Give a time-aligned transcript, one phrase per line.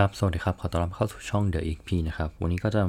[0.00, 2.82] ครับ สวัสดีครับ ขอต้อนรับเข้าสู่ช่อง The XP นะครับ วันนี้ก็จะ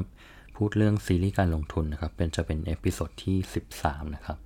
[0.56, 3.36] พูดเรื่องซีรีส์การลงทุนนะครับ เป็นจะเป็น episode ที่
[3.74, 4.38] 13 นะครับ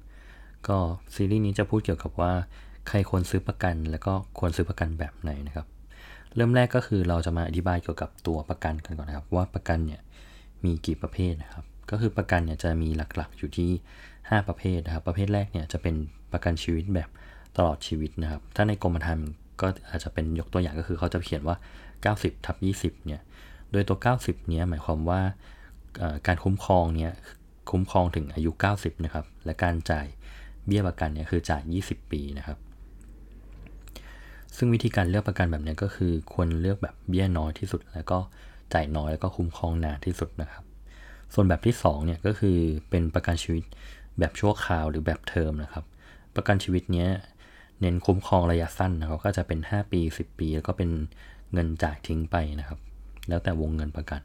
[0.68, 0.76] ก็
[1.14, 2.32] ซีรีส์นี้จะพูดเกี่ยวกับว่า
[2.88, 5.66] ใครควรซื้อประกัน แล้วก็ควรซื้อประกันแบบไหนนะครับ
[6.34, 10.00] เริ่มแรกก็คือเราจะมาอธิบายเกี่ยวกับตัวประกันกันก่อนนะครับ ว่าประกันเนี่ย
[10.64, 13.70] มีกี่ประเภทนะครับ ก็คือประกันเนี่ยจะมีหลักๆอยู่ที่
[14.10, 15.94] 5 ประเภทนะครับ ประเภทแรกเนี่ยจะเป็น
[16.32, 17.08] ประกันชีวิตแบบ
[17.56, 19.28] ตลอดชีวิตนะครับ ถ้าในกรมธรรม์
[19.62, 21.56] ก็อาจจะเป็นยกตัวอย่างก็คือเขาจะเขียนว่า
[22.00, 23.22] 90ทับ20 เนี่ย
[23.72, 25.20] โดยตัว 90 เนี้ยหมายความว่า
[26.26, 27.12] การคุ้มครองเนี่ย
[27.70, 30.06] คุ้มครองถึงอายุ 90 นะครับ และการจ่าย
[30.66, 32.58] เบี้ยประกันเนี่ยคือจ่าย 20 ปีนะครับ
[34.56, 38.18] ซึ่งวิธีการเลือกประกันแบบนี้ก็คือควรเลือกแบบเบี้ยน้อยที่สุด แล้วก็
[38.74, 40.64] จ่ายน้อยแล้วก็คุ้มครองนานที่สุดนะครับ
[41.34, 42.58] ส่วนแบบที่2เนี่ยก็คือ
[42.90, 43.64] เป็นประกันชีวิต
[44.18, 45.84] แบบชั่วคราวหรือแบบเทอมนะครับ
[46.36, 47.10] ประกันชีวิตเนี้ย
[47.80, 50.90] เน้นคุ้มครองระยะสั้นนะครับก็จะเป็น 5 ปี 10 ปี แล้วก็เป็น
[51.52, 52.78] เงินจ่ายทิ้งไปนะครับ
[53.28, 54.20] แล้วแต่วงเงินประกัน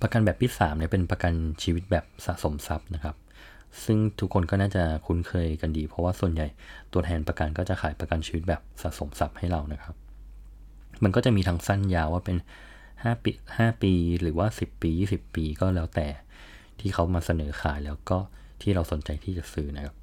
[0.00, 1.32] ประกันแบบที่3เนี่ยเป็นประกัน
[1.62, 3.16] ชีวิตแบบสะสมทรัพย์นะครับ
[3.84, 6.46] ซึ่งทุกคนก็น่าจะคุ้นเคยกันดี เพราะว่าส่วนใหญ่
[6.92, 9.94] ตัวแทนประกันก็จะขายประกันชีวิตแบบสะสมทรัพย์ให้เรานะครับ
[11.02, 12.36] มันก็จะมีทั้งสั้นยาวว่าเป็น
[12.84, 16.08] 5 ปี 5 ปีหรือว่า 10 ปี 20 ปีก็แล้วแต่
[16.80, 18.18] ที่เขามาเสนอขายแล้วก็
[18.62, 19.96] ที่เราสนใจที่จะซื้อนะครับ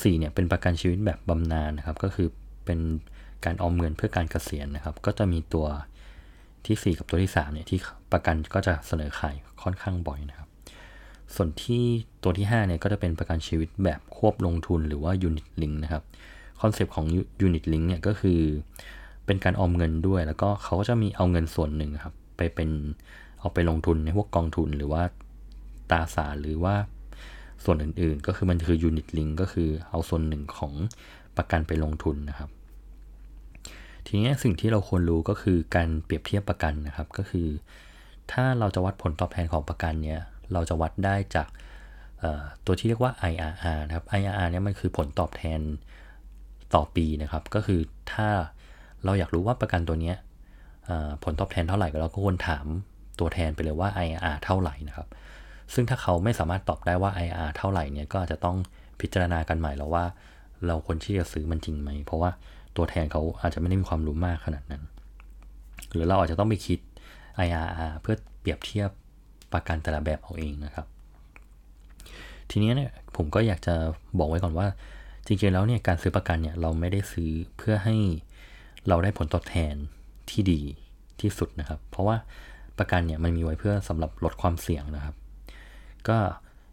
[0.00, 2.28] 4เนี่ยเป็นประกันชีวิตแบบบำนาญนะครับ ก็คือ
[2.64, 2.78] เป็น
[3.44, 5.66] การออมเงินเพื่อการเกษียณนะครับ ก็จะมีตัว
[6.66, 7.78] ที่ 4 กับตัวที่3เนี่ยที่
[8.12, 10.48] ประกันก็จะเสนอขายค่อนข้างบ่อยนะครับ
[11.34, 11.84] ส่วนที่
[12.22, 16.02] ตัวที่5เนี่ยก็จะเป็นประกันชีวิตแบบควบลงทุนหรือว่า unit link นะครับ
[16.60, 17.06] concept ของ
[17.46, 18.40] unit link เนี่ยก็คือ
[19.26, 22.70] เป็นการออมเงินด้วย แล้วก็เขาก็จะมีเอาเงินส่วนหนึ่งครับไปเป็น
[23.40, 25.02] เอาไปลงทุนในพวกกองทุนหรือว่า
[25.90, 26.74] ตราสารหรือว่า
[27.66, 30.72] ส่วนอื่นๆ ก็คือมันคือ unit link ก็คือเอาส่วนหนึ่งของ
[31.36, 32.50] ประกันไปลงทุนนะครับ
[34.06, 37.46] ทีนี้สิ่งที่เราควรรู้ก็คือการเปรียบเทียบประกันนะครับ ก็คือ
[38.32, 40.20] ถ้าเราจะวัดผลตอบแทนของประกันเนี่ย
[40.52, 41.48] เราจะวัดได้จาก
[42.66, 45.60] ตัวที่เรียกว่า IRR นะครับ IRR เนี่ยมันคือผลตอบแทน
[46.74, 47.80] ต่อปีนะครับ ก็คือ
[48.12, 48.28] ถ้า
[49.04, 50.12] เราอยากรู้ว่าประกันตัวนี้
[51.24, 52.66] ผลตอบแทนเท่าไหร่เราก็ควรถาม
[53.20, 55.08] ตัวแทนไปเลยว่า IRR เท่าไหร่นะครับ
[55.74, 58.56] ซึ่งถ้าเขาไม่สามารถตอบได้ว่า ir เท่าไหร่เนี่ยก็อาจจะต้อง
[59.00, 60.04] พิจารณากันใหม่แล้วว่า
[60.66, 62.30] เราควรที่จะซื้อมันจริงไหม เพราะว่า
[62.76, 64.82] ตัวแทนเขาอาจจะไม่ได้มีความรู้มากขนาดนั้น
[65.92, 66.78] หรือเราอาจจะต้องไปคิด
[67.46, 68.90] IRR เพื่อเปรียบเทียบ
[69.52, 70.86] ประกันแต่ละแบบเอาเองนะครับ
[72.50, 73.74] ทีนี้เนี่ยผมก็อยากจะ
[74.18, 74.66] บอกไว้ก่อนว่า
[75.26, 77.96] จริงๆแล้วเนี่ยการซื้อประกันเนี่ยเราไม่ได้ซื้อเพื่อให้
[78.88, 79.74] เราได้ผลตอบแทน
[80.30, 80.60] ที่ดี
[81.20, 82.16] ที่สุดนะครับ เพราะว่า
[82.78, 85.14] ประกันเนี่ยมันมีไว้เพื่อสำหรับลดความเสี่ยงนะครับ
[86.08, 86.18] ก็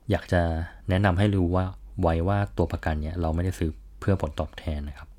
[0.10, 0.42] อยากจะ
[0.90, 1.66] แนะนำให้รู้ว่า
[2.02, 5.10] ไว้ว่าตัวประกันเนี่ยเราไม่ได้ซื้อเพื่อผลตอบแทนนะครับ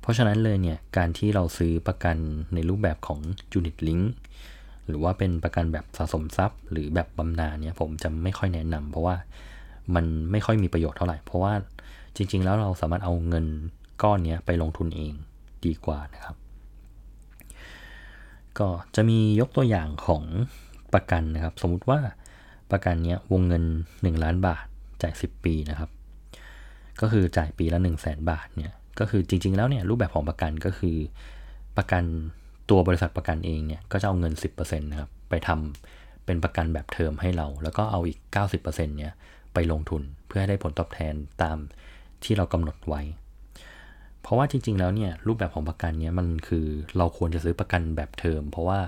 [0.00, 2.16] เพราะฉะนั้นเลยเนี่ยการที่เราซื้อประกัน
[2.54, 3.20] ในรูปแบบของ
[3.58, 4.04] unit link
[4.88, 9.16] หรือว่าเป็นประกันแบบสะสมทรัพย์ หรือแบบบำนาญเนี่ยผมจะไม่ค่อยแนะนำเพราะว่า
[9.94, 11.54] มันไม่ค่อยมีประโยชน์เท่าไหร่ เพราะว่า
[12.16, 13.46] จริง ๆ แล้วเราสามารถเอาเงิน
[14.02, 15.12] ก้อนนี้ไปลงทุนเอง
[15.66, 16.36] ดีกว่านะครับ
[18.58, 20.24] ก็จะมียกตัวอย่างของ
[20.94, 22.00] ประกันนะครับ สมมุติว่า
[22.72, 23.64] ประกันนี้วงเงิน
[23.94, 24.64] 1 ล้านบาท
[25.02, 25.90] จ่าย 10 ปีนะครับ
[27.00, 30.96] ก็คือจ่ายปีละ 1 0 0 0 0แบาทเนี่ยก็คือจริง ๆ แล้วเนี่ยรูปแบบของประกันก็คือ
[31.76, 32.04] ประกัน
[32.70, 38.18] ตัวบริษัทประกันเองเนี่ยก็จะเอาเงิน 10%นะครับไปทำเป็นประกันแบบเทอมให้เรา แล้วก็เอาอีก
[38.52, 39.12] 90%เนี่ย
[39.54, 41.56] ไปลงทุนเพื่อให้ได้ผลตอบแทนตาม
[42.24, 43.02] ที่เรากำหนดไว้
[44.22, 46.66] เพราะว่าจริง ๆ แล้วเนี่ยรูปแบบของประกันเนี่ยมันคือ
[46.96, 48.80] เราควรจะซื้อประกันแบบเทอม เพราะว่า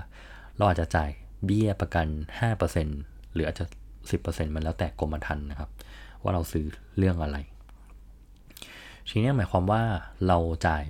[0.57, 1.09] เราอาจจะจ่าย
[1.45, 2.07] เบี้ยประกัน
[2.71, 3.65] 5% หรืออาจจะ
[4.09, 5.69] 10%มันแล้วแต่กรมธรรม์นะครับ
[6.21, 6.65] ว่าเราซื้อ
[6.97, 7.37] เรื่องอะไร
[9.09, 9.81] ทีนี้หมายความว่า
[10.27, 10.83] เราจ่าย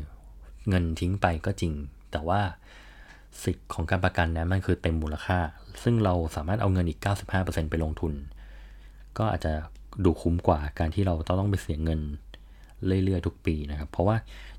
[0.69, 1.73] เงินทิ้งไปก็จริง
[2.11, 2.41] แต่ว่า
[3.43, 5.39] สิทธิ์ของการประกันนะมันคือเต็มมูลค่า
[5.83, 6.99] ซึ่งเราสามารถเอาเงินอีก
[7.35, 8.13] 95%ไปลงทุน
[9.17, 9.53] ก็อาจจะ
[10.05, 11.99] ดูคุ้มกว่าการที่เราต้องไปเสียเงิน
[12.85, 14.15] เรื่อยๆทุกปีนะครับ เพราะว่า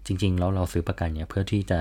[0.06, 1.81] จริงๆแล้วเราซื้อประกันเนี่ยเพื่อที่จะ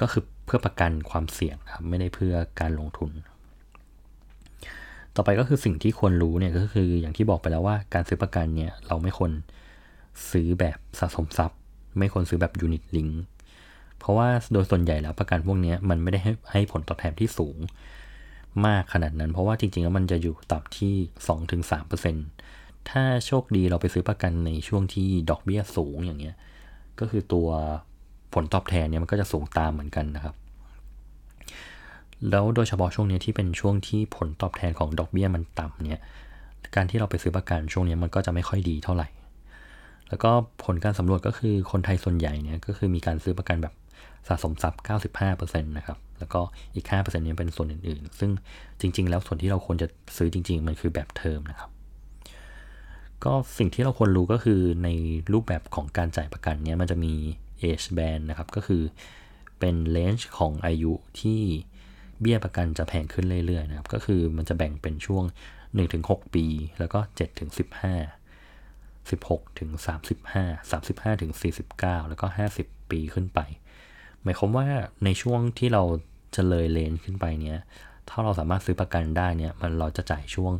[0.00, 3.10] ก็คือเพื่อประกันความเสี่ยงครับไม่ได้เพื่อการลงทุน
[5.16, 9.30] ต่อไปก็คือสิ่งที่ควรรู้เนี่ยก็คืออย่างที่บอกไปแล้วว่าการซื้อประกันเนี่ยเราไม่ควร
[10.30, 11.58] ซื้อแบบสะสมทรัพย์
[11.98, 13.08] ไม่ควรซื้อแบบยูนิตลิง
[13.98, 17.56] เพราะว่าโดยส่วนใหญ่แล้วประกันพวกนี้มันไม่ได้ให้ให้ผลตอบแทนที่สูง
[18.66, 20.94] มากขนาดนั้น เพราะว่าจริงๆแล้วมันจะอยู่ต่ำที่
[21.70, 26.36] 2-3%ถ้าโชคดีเราไปซื้อประกันในช่วงที่ดอกเบี้ยสูงอย่างเงี้ย
[27.00, 27.48] ก็คือตัว
[28.34, 30.34] ผลตอบแทนเนี่ยมันก็จะสูงตามเหมือนกันนะครับ
[32.30, 36.00] แล้วโดยเฉพาะช่วงนี้ที่เป็นช่วงที่ผลตอบแทนของดอกเบี้ยมันต่ำเนี่ย
[36.74, 39.08] การที่เราไปซื้อประกันช่วงนี้มันก็จะไม่ค่อยดีเท่าไหร่
[40.08, 40.30] แล้วก็
[40.64, 43.74] ผลการสำรวจก็คือคนไทยส่วนใหญ่เนี่ยก็คือมีการซื้อประกันแบบ
[44.28, 44.80] สะสมทรัพย์
[45.26, 46.40] 95%นะครับ แล้วก็
[46.74, 48.30] อีก5%เนี้เป็นส่วนอื่นๆ ซึ่ง
[48.80, 49.86] จริง ๆ แล้วส่วนที่เราควรจะ
[50.16, 51.70] ซื้อจริง ๆ มันคือแบบเทอมนะครับ
[53.24, 54.88] ก็สิ่งที่เราควรรู้ก็คือใน
[55.32, 57.14] รูปแบบของการจ่ายประกันเนี้ยมันจะมี
[57.62, 58.82] age band นะครับ ก็คือ
[59.58, 61.40] เป็น range ของอายุที่
[62.20, 65.24] เบี้ยประกันจะแพงขึ้นเรื่อยๆนะครับก็คือมันจะแบ่งเป็นช่วง
[65.78, 66.46] 1-6 ปี
[66.78, 66.98] แล้วก็
[68.24, 69.70] 7-15 16ถึง
[70.22, 71.32] 35 35ถึง
[71.72, 72.26] 49 แล้วก็
[72.58, 73.40] 50 ปีขึ้นไป
[74.22, 74.66] หมายความว่า
[75.04, 75.82] ในช่วงที่เรา
[76.34, 77.60] จะเลยเลนขึ้นไปเนี้ย
[78.08, 80.52] ถ้าเราสามารถซื้อประกันได้เนี่ยมันเราจะจ่ายช่วง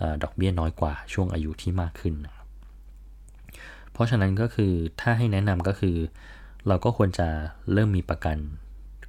[0.00, 2.46] อดอกเบี้ยน้อยกว่าช่วงอายุที่มากขึ้นนะครับ
[3.92, 5.96] เพราะฉะนั้นก็คือถ้าให้แนะนำก็คือ
[6.68, 7.28] เราก็ควรจะ
[7.72, 8.36] เริ่มมีประกัน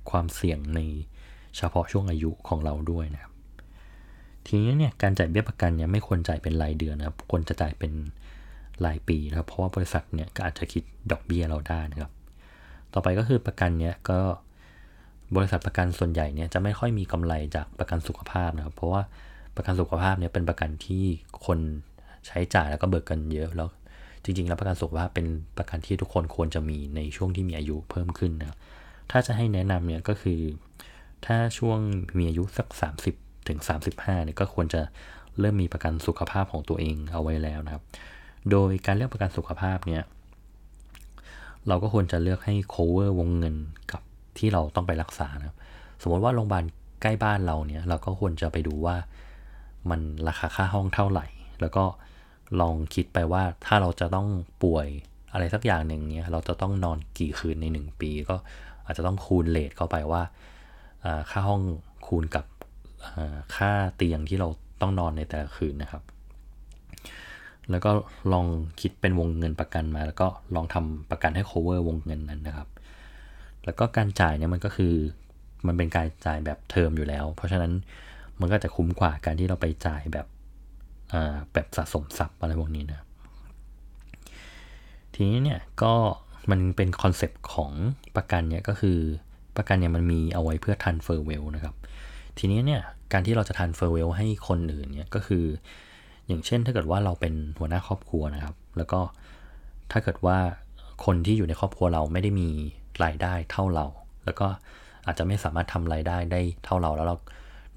[0.10, 0.80] ความเสี่ยงใน
[1.58, 3.32] เฉพาะช่วงอายุของเราด้วยนะครับ
[4.48, 7.92] ทีนี้เนี่ยการจ่ายเบี้ยประกันเนี่ยไม่ควรจ่ายเป็นรายเดือนนะครับควรจะจ่ายเป็น
[8.86, 12.12] รายปีนะครับ เพราะว่าบริษัทเนี่ยก็อาจจะคิดดอกเบี้ยเราได้นะครับ
[12.94, 14.20] ต่อไปก็คือประกันเนี่ยก็
[15.36, 19.02] บริษัทประกันส่วนใหญ่เนี่ยจะไม่ค่อยมีกำไรจากประกันสุขภาพนะครับ เพราะว่า
[19.56, 21.06] ประกันสุขภาพเนี่ยเป็นประกันที่
[21.46, 21.60] คน
[22.28, 23.70] ใช้จ่ายแล้วก็เบิกกันเยอะแล้ว
[24.24, 25.28] จริงๆ แล้วประกันสุขภาพเป็น
[25.58, 28.58] ประกันที่ทุกคนควรจะมีในช่วงที่มีอายุเพิ่มขึ้นนะครับ
[29.12, 30.40] ถ้าจะให้แนะนำเนี่ยก็คือ
[31.26, 31.80] ถ้าช่วง
[32.18, 32.68] มีอายุสัก
[33.08, 33.60] 30ถึง
[33.92, 34.82] 35เนี่ยก็ควรจะ
[35.40, 37.84] เริ่มมีประกันสุขภาพของตัวเองเอาไว้แล้วนะครับ
[38.52, 40.04] โดยการเลือกประกันสุขภาพเนี่ย
[41.68, 43.56] เราก็ควรจะเลือกให้ cover วงเงิน
[43.92, 44.02] กับ
[44.38, 45.58] ที่เราต้องไปรักษานะครับ
[46.02, 46.64] สมมติว่าโรงพยาบาล
[47.02, 48.96] ใกล้บ้านเราเนี่ยเราก็ควรจะไปดูว่า
[49.90, 51.26] มันราคาค่าห้องเท่าไหร่
[51.62, 51.84] แล้วก็
[52.62, 54.28] ลองคิดไปว่าถ้าเราจะต้อง
[54.64, 54.88] ป่วย
[55.34, 58.36] อะไรสักอย่างหนึ่งเนี่ยเราจะต้องนอนกี่คืนใน 1 ปี ก็
[58.86, 60.22] อาจจะต้องคูณเลทเข้าไปว่า
[61.32, 61.62] ค่าห้อง
[62.08, 62.46] คูณกับ
[63.56, 64.48] ค่าเตียงที่เรา
[64.82, 66.04] ต้องนอนในแต่ละคืนนะครับ
[67.70, 67.92] แล้วก็
[68.34, 68.46] ลอง
[68.82, 72.68] คิดเป็นวงเงินประกันมา แล้วก็ลองทำประกันให้ cover วงเงินนั้นนะครับ
[73.66, 74.94] แล้วก็การจ่ายเนี่ยมันก็คือ
[75.68, 77.72] มันเป็นการจ่ายแบบเทอมอยู่แล้ว เพราะฉะนั้น
[78.40, 80.28] มันก็จะคุ้มกว่าการที่เราไปจ่ายแบบ
[81.54, 83.02] แบบสะสมทรัพย์อะไรพวกนี้นะ
[85.14, 85.94] ทีนี้เนี่ยก็
[86.52, 87.72] มันเป็น concept ของ
[88.16, 89.00] ประกันเนี่ยก็คือ
[89.58, 91.76] ประกันเนี่ยมันมีเอาไว้เพื่อ transfer wealth นะครับ
[92.38, 92.82] ทีนี้เนี่ย
[93.14, 95.46] การที่เราจะ transfer wealth ให้คนอื่นเนี่ยก็คือ
[96.28, 99.00] อย่างเช่นถ้าเกิดว่าเราเป็นหัวหน้าครอบครัวนะครับ แล้วก็
[99.92, 100.38] ถ้าเกิดว่า
[101.06, 102.50] คนที่อยู่ในครอบครัวเราไม่ได้มี
[103.04, 103.86] รายได้เท่าเรา
[104.26, 104.48] แล้วก็
[105.06, 107.16] อาจจะไม่สามารถทำรายได้ได้เท่าเราแล้วเรา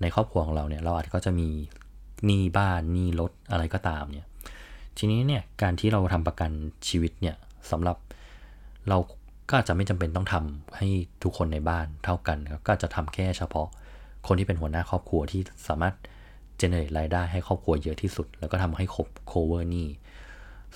[0.02, 1.48] ในครอบครัวของเราเนี่ยเราอาจจะก็จะมี
[2.26, 4.28] หนี้บ้านหนี้รถอะไรก็ตามเนี่ย
[4.98, 6.50] ทีนี้เนี่ยการที่เราทำประกัน
[6.88, 7.36] ชีวิตเนี่ย
[7.70, 7.96] สำหรับ
[8.88, 8.98] เรา
[9.48, 10.88] ก็อาจจะไม่จำเป็นต้องทำให้
[11.22, 13.68] ทุกคนในบ้านเท่ากันก็จะทำแค่เฉพาะ
[14.26, 15.94] คนที่เป็นหัวหน้าครอบครัวที่สามารถ
[16.58, 19.88] เจเนเรตรายได้ให้ครอบครัวเยอะที่สุด แล้วก็ทำให้ครบ cover หนี้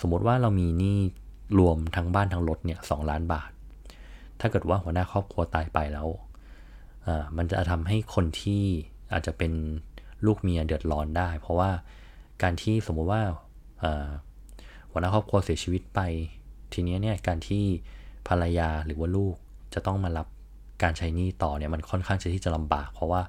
[0.00, 0.98] สมมติว่าเรามีหนี้
[1.58, 3.50] รวมทั้งบ้านทั้งรถเนี่ยสล้านบาท
[4.40, 6.08] ถ้าเกิดว่าหัวหน้าครอบครัวตายไปแล้ว
[7.36, 8.62] มันจะทำให้คนที่
[9.12, 9.52] อาจจะเป็น
[10.26, 11.70] ลูกเมียเดือดร้อนได้ เพราะว่า
[12.42, 13.22] การที่สมมติว่า
[14.90, 16.00] หัวหน้าครอบครัวเสียชีวิตไป
[16.72, 17.64] ทีนี้เนี่ยการที่
[18.28, 19.34] ภรรยาหรือว่าลูก
[19.74, 20.26] จะต้องมารับ
[20.82, 23.22] การใช้หนี้ต่อเนี่ยมันค่อนข้างจะที่จะลำบาก เพราะว่า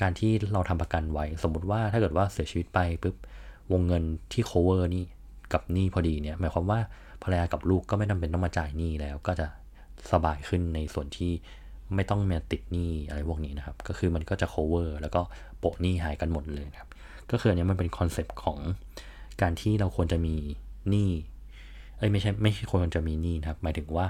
[0.00, 3.16] การที่เราทำประกันไว้ สมมุติว่าถ้าเกิดว่าเสียชีวิตไปปุ๊บ
[3.72, 4.02] วงเงิน
[4.32, 5.04] ที่ cover นี่
[5.52, 6.80] กับหนี้พอดีเนี่ยหมายความว่า
[7.22, 9.46] ภรรยากับลูกก็ไม่จาเป็นต้องมาจ่ายหนี้แล้วก็จะ
[10.12, 11.32] สบายขึ้นในส่วนที่
[11.94, 15.20] ไม่ต้องมาติดหนี้อะไรพวกนี้นะครับ ก็คือมันก็จะ cover แล้วก็
[15.58, 16.90] โปะหนี้หายกันหมดเลยครับ
[17.30, 18.58] ก็คืออันนี้มันเป็นคอนเซปต์ของ
[19.42, 20.34] การที่เราควรจะมี
[20.90, 21.10] หนี้
[21.98, 24.06] เอ้ยไม่ใช่ไม่ใช่ควรจะมีหนี้นะครับ หมายถึงว่า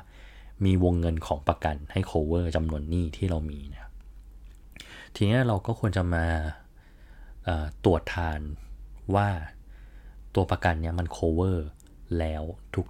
[0.65, 3.93] มีวงเงินของประกันให้ cover จำนวนหนี้ที่เรามีนะครับ
[5.15, 6.25] ทีนี้เราก็ควรจะมา
[7.85, 8.41] ตรวจทาน
[9.15, 9.29] ว่า
[10.35, 11.57] ตัวประกันเนี่ยมัน cover
[12.19, 12.43] แล้ว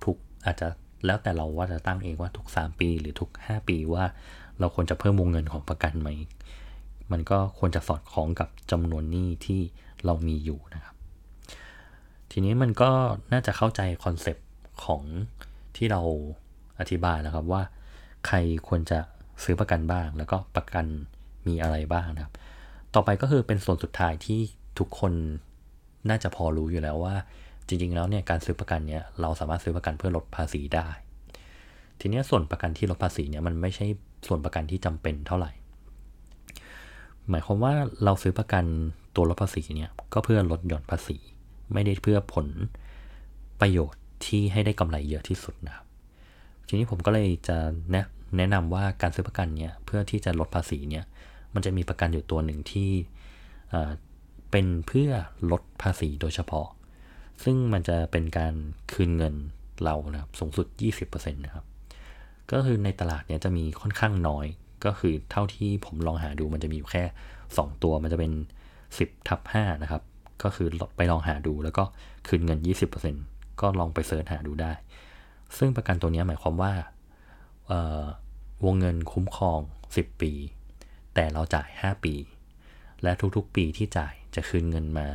[0.05, 0.69] ทุกๆ อาจจะ
[1.07, 4.05] แล้วแต่เราว่าจะตั้งเองว่าทุก 3 ปีหรือทุก 5 ปีว่า
[4.59, 6.09] เราควรจะเพิ่มวงเงินของประกันไหม
[7.12, 9.61] มันก็ควรจะสอดคล้องกับจำนวนหนี้ที่
[10.05, 10.95] เรามีอยู่นะครับ
[12.31, 12.90] ทีนี้มันก็
[13.33, 14.47] น่าจะเข้าใจคอนเซปต์
[14.85, 15.03] ของ
[15.77, 16.01] ที่เรา
[16.81, 17.63] อธิบายแล้วครับว่า
[18.27, 18.37] ใคร
[18.69, 18.99] ควรจะ
[19.45, 20.87] ซื้อประกันบ้าง แล้วก็ประกัน
[21.47, 22.33] มีอะไรบ้างนะครับ
[22.95, 24.41] ต่อไปก็คือเป็นส่วนสุดท้ายที่
[24.79, 25.13] ทุกคน
[26.09, 27.15] น่าจะพอรู้อยู่แล้วว่า
[27.67, 30.89] จริง ๆ แล้วเนี่ยการซื้อประกันเนี่ยเราสามารถซื้อประกันเพื่อลดภาษีได้
[32.01, 33.87] ทีนี้ส่วนประกันที่ลดภาษีเนี่ยมันไม่ใช่
[34.27, 35.51] ส่วนประกันที่จำเป็นเท่าไหร่
[37.29, 37.73] หมายความว่า
[38.05, 38.65] เราซื้อประกัน
[39.17, 41.17] ตัวลดภาษีเนี่ยก็เพื่อลดหย่อนภาษี
[41.73, 42.47] ไม่ได้เพื่อผล
[43.61, 45.85] ประโยชน์ ที่ให้ได้กำไรเยอะที่สุดนะครับ
[46.69, 47.57] ทีนี้ผมก็เลยจะ
[47.93, 48.07] แนะ
[48.37, 51.05] แนะนำว่าการซื้อประกันเนี่ยเพื่อที่จะลดภาษีเนี่ย
[51.55, 52.91] มันจะมีประกันอยู่ตัวหนึ่งที่
[54.51, 55.11] เป็นเพื่อ
[55.51, 56.69] ลดภาษีโดยเฉพาะ
[57.45, 58.55] ซึ่งมันจะเป็นการ
[58.93, 59.35] คืนเงิน
[59.85, 60.67] เรานะครับสูงสุด
[61.01, 61.65] 20%นะครับ
[62.53, 64.47] ก็คือในตลาดเนี้ยจะมีค่อนข้างน้อย
[64.85, 67.05] ก็คือเท่าที่ผมลองหาดูมันจะมีอยู่แค่
[67.43, 68.33] 2 ตัวมันจะเป็น
[68.79, 70.03] 10ทับ5นะครับ
[70.43, 71.85] ก็คือไปลองหาดูแล้วก็
[72.27, 72.59] คืนเงิน
[73.01, 74.73] 20% ก็ลองไปเสิร์ชหาดูได้
[75.59, 76.73] ซึ่งประกันตัวนี้หมายความว่า
[78.65, 79.61] วงเงินคุ้มครอง
[79.93, 80.33] 10 ปี
[81.15, 82.15] แต่เราจ่าย 5 ปี
[83.03, 85.07] และทุกๆปีที่จ่ายจะคืนเงินมา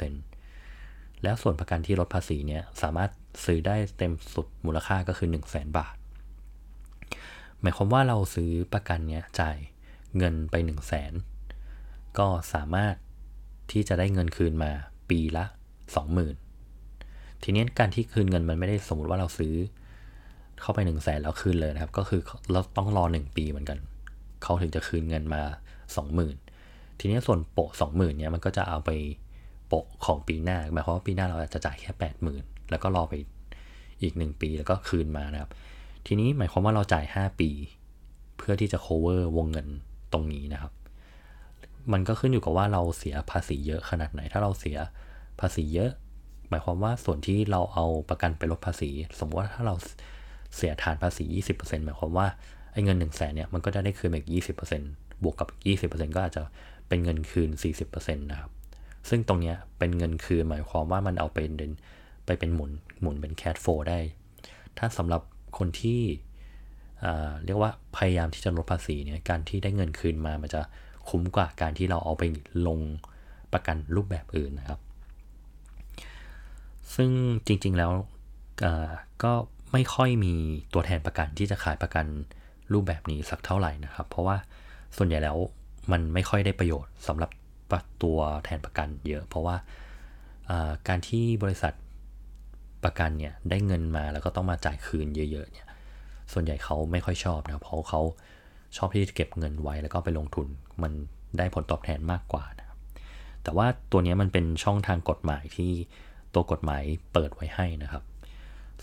[0.00, 3.10] 20%แล้วส่วนประกันที่ลดภาษีเนี่ยสามารถ
[3.44, 5.96] ซื้อได้เต็มสุดมูลค่าก็คือ 1 0 0 0 0แบาท
[7.60, 9.56] หมายความว่าเราซื้อประกันเนี้ยจ่าย
[10.16, 11.12] เงินไป 1 0 0 0 0แสน
[12.18, 12.94] ก็สามารถ
[13.72, 14.72] ที่จะได้เงินคืนมา
[15.10, 15.44] ปีละ
[15.98, 16.47] 20,000
[17.42, 19.54] ทีนี้การที่คืนเงินมันไม่ได้สมมติว่าเราซื้อ
[20.60, 22.20] เข้าไป1นึ่งแสนแล้วคืนเลยนะครับ ก็คือ
[22.52, 23.78] เราต้องรอ 1 ปีเหมือนกัน
[24.42, 25.42] เขาถึงจะคืนเงินมา
[26.20, 28.90] 20,000 ทีนี้ส่วนโปะ20,000เนี่ยมันก็จะเอาไป
[29.68, 31.90] โปะของปีหน้าหมายความว่าปีหน้าเราอาจจะจ่ายแค่
[32.30, 33.14] 80,000 แล้วก็รอไป
[34.02, 35.50] อีก 1 ปีแล้วก็คืนมานะครับ
[36.06, 37.50] ทีนี้หมายความว่าเราจ่าย 5 ปี
[38.36, 39.66] เพื่อที่จะ cover วงเงิน
[40.12, 40.72] ตรงนี้นะครับ
[41.92, 44.78] มันก็ขึ้นอยู่กับว่าเราเสียภาษีเยอะขนาดไหน ถ้าเราเสีย
[45.40, 45.90] ภาษีเยอะ
[46.48, 49.74] หมายความว่าส่วนที่เราเอาประกันไปลดภาษี สมมติว่าถ้าเรา
[50.56, 51.24] เสียฐานภาษี
[51.56, 52.26] 20%หมายความว่า
[52.72, 54.26] ไอ้เงิน1นึ่งแสนเนี่ยมันก็จะได้คืนอีก
[54.74, 55.48] 20%บวกกับ
[55.90, 56.42] 20%ก็อาจจะ
[56.88, 57.48] เป็นเงินคืน
[57.84, 58.50] 40%นะครับ
[59.08, 61.72] ซึ่งตรงนี้เป็นเงินคืนหมายความว่ามันเอาไปเป็น
[62.26, 63.98] ไปเป็นหมุนหมุนเป็นแคดโฟได้
[64.78, 65.22] ถ้าสำหรับ
[65.58, 66.00] คนที่
[67.44, 70.60] เรียกว่าพยายามที่จะลดภาษีเนี่ยการที่ได้เงินคืนมามันจะ
[71.08, 72.24] คุ้มกว่าการที่เราเอาไป
[72.66, 72.80] ลง
[73.52, 74.80] ประกันรูปแบบอื่นนะครับ
[76.94, 77.10] ซึ่ง
[77.46, 77.92] จริงๆแล้ว
[79.22, 79.32] ก็
[79.72, 80.34] ไม่ค่อยมี
[80.74, 82.06] ตัวแทนประกันที่จะขายประกัน
[82.72, 84.36] รูปแบบนี้สักเท่าไหร่นะครับ เพราะว่า
[84.96, 85.36] ส่วนใหญ่แล้ว
[85.92, 87.30] มันไม่ค่อยได้ประโยชน์สำหรับ
[88.02, 89.56] ตัวแทนประกันเยอะ เพราะว่า
[90.88, 91.72] การที่บริษัท
[92.84, 95.68] ประกันเนี่ยได้เงินมาแล้วก็ต้องมาจ่ายคืนเยอะๆเนี่ย
[96.32, 98.00] ส่วนใหญ่เขาไม่ค่อยชอบนะเพราะเขา
[98.76, 100.46] ชอบที่จะเก็บเงินไว้แล้วก็ไปลงทุน
[100.82, 100.92] มัน
[101.38, 102.78] ได้ผลตอบแทนมากกว่านะครับ
[103.42, 105.72] แต่ว่าตัวนี้มันเป็นช่องทางกฎหมายที่
[106.34, 106.82] ตัวกฎหมาย
[107.12, 108.02] เปิดไว้ให้นะครับ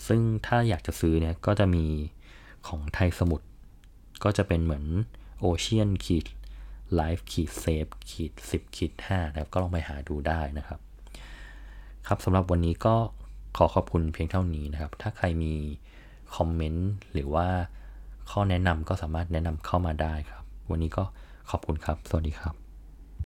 [0.08, 1.86] ซึ่งถ้าอยากจะซื้อเนี่ยก็จะมี
[2.68, 3.48] ของไทยสมุทร
[4.24, 4.86] ก็จะเป็นเหมือน
[5.40, 6.26] Ocean ขีด
[6.96, 10.80] Life ขีด Save ขีดสิบขีดห้านะครับ ก็ลองไปหาดูได้นะครับ
[12.08, 12.96] ครับสำหรับวันนี้ก็
[13.58, 15.54] ขอขอบคุณเพียงเท่านี้นะครับ ถ้าใครมี
[16.36, 17.48] comment หรือว่า
[18.32, 21.04] ข้อแนะนำก็สามารถแนะนำเข้ามาได้ครับ วันนี้ก็
[21.50, 22.65] ขอบคุณครับ สวัสดีครับ